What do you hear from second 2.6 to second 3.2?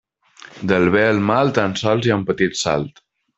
salt.